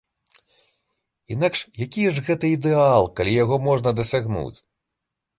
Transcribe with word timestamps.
Інакш 1.33 1.59
які 1.83 2.05
ж 2.15 2.23
гэта 2.29 2.49
ідэал, 2.55 3.03
калі 3.19 3.35
яго 3.43 3.55
можна 3.67 3.89
дасягнуць! 3.99 4.57